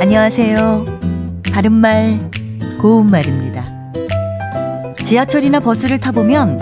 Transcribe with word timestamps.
안녕하세요. 0.00 0.86
바른말, 1.52 2.30
고운말입니다. 2.80 3.92
지하철이나 5.04 5.60
버스를 5.60 6.00
타보면 6.00 6.58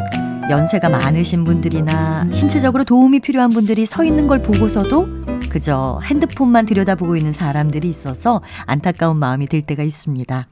연세가 0.51 0.89
많으신 0.89 1.45
분들이나 1.45 2.29
신체적으로 2.33 2.83
도움이 2.83 3.21
필요한 3.21 3.51
분들이 3.51 3.87
서 3.87 4.03
있는 4.03 4.27
걸 4.27 4.43
보고서도 4.43 5.07
그저 5.51 6.01
핸드폰만 6.03 6.67
들여다보고 6.67 7.15
있는 7.15 7.33
사람들이 7.33 7.89
있어서 7.89 8.43
안타까운 8.67 9.17
마음이 9.19 9.47
들 9.47 9.63
때가 9.63 9.85
있습니다. 9.85 10.45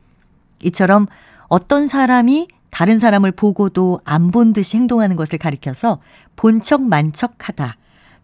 이처럼 0.62 1.06
어떤 1.48 1.88
사람이 1.88 2.46
다른 2.70 3.00
사람을 3.00 3.32
보고도 3.32 4.00
안 4.04 4.30
본 4.30 4.52
듯이 4.52 4.76
행동하는 4.76 5.16
것을 5.16 5.38
가리켜서 5.40 5.98
본척 6.36 6.82
만척하다 6.82 7.76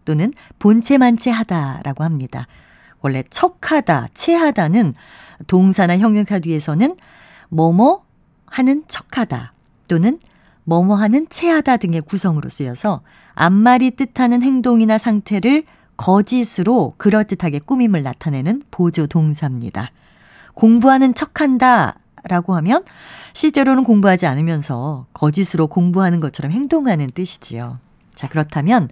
또는 0.05 0.31
본체 0.59 0.97
만체하다라고 0.99 2.05
합니다. 2.05 2.47
원래 3.03 3.21
척하다, 3.29 4.09
체하다는 4.13 4.95
동사나 5.47 5.97
형용사 5.97 6.39
뒤에서는 6.39 6.95
뭐뭐 7.49 8.05
하는 8.47 8.83
척하다 8.87 9.53
또는 9.89 10.19
뭐뭐 10.63 10.95
하는 10.95 11.27
체하다 11.29 11.77
등의 11.77 12.01
구성으로 12.01 12.49
쓰여서 12.49 13.01
앞말이 13.35 13.91
뜻하는 13.91 14.41
행동이나 14.41 14.97
상태를 14.97 15.65
거짓으로 15.97 16.95
그럴듯하게 16.97 17.59
꾸밈을 17.59 18.03
나타내는 18.03 18.63
보조 18.71 19.05
동사입니다. 19.05 19.91
공부하는 20.53 21.13
척한다 21.13 21.99
라고 22.23 22.55
하면 22.55 22.85
실제로는 23.33 23.83
공부하지 23.83 24.27
않으면서 24.27 25.07
거짓으로 25.13 25.67
공부하는 25.67 26.21
것처럼 26.21 26.53
행동하는 26.53 27.07
뜻이지요. 27.07 27.79
자, 28.15 28.29
그렇다면 28.29 28.89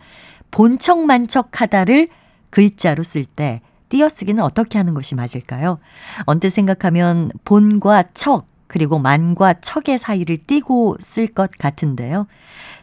본척만척하다를 0.52 2.10
글자로 2.50 3.04
쓸 3.04 3.24
때 3.24 3.62
띄어쓰기는 3.92 4.42
어떻게 4.42 4.78
하는 4.78 4.94
것이 4.94 5.16
맞을까요? 5.16 5.78
언뜻 6.26 6.50
생각하면 6.50 7.30
본과 7.44 8.06
척 8.14 8.48
그리고 8.68 9.00
만과 9.00 9.56
척의 9.60 10.00
사이를 10.00 10.38
띄고 10.38 10.96
쓸 11.02 11.28
것 11.28 11.52
같은데요. 11.58 12.26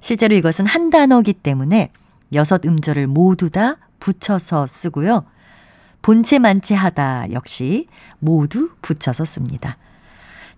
실제로 0.01 0.37
이것은 0.37 0.67
한 0.67 0.91
단어기 0.91 1.33
때문에 1.33 1.91
여섯 2.35 2.65
음절을 2.67 3.07
모두 3.07 3.49
다 3.49 3.79
붙여서 3.99 4.67
쓰고요. 4.67 5.25
본체 6.03 6.39
만체 6.39 6.75
하다 6.75 7.33
역시 7.33 7.87
모두 8.19 8.71
붙여서 8.83 9.25
씁니다. 9.25 9.79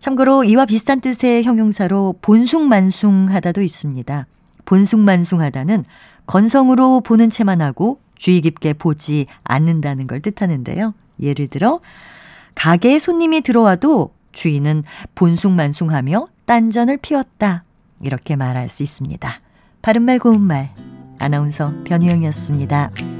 참고로 0.00 0.42
이와 0.44 0.66
비슷한 0.66 1.00
뜻의 1.00 1.44
형용사로 1.44 2.16
본숭만숭하다도 2.22 3.62
있습니다. 3.62 4.26
본숭만숭하다는 4.64 5.84
건성으로 6.26 7.02
보는 7.02 7.30
채만 7.30 7.60
하고 7.62 8.00
주의 8.20 8.42
깊게 8.42 8.74
보지 8.74 9.26
않는다는 9.44 10.06
걸 10.06 10.20
뜻하는데요. 10.20 10.92
예를 11.20 11.48
들어 11.48 11.80
가게에 12.54 12.98
손님이 12.98 13.40
들어와도 13.40 14.12
주인은 14.32 14.84
본숭만숭하며 15.14 16.28
딴전을 16.44 16.98
피웠다. 16.98 17.64
이렇게 18.02 18.36
말할 18.36 18.68
수 18.68 18.82
있습니다. 18.82 19.41
바른말 19.80 20.18
고운말 20.18 20.74
아나운서 21.18 21.72
변희영이었습니다. 21.84 23.19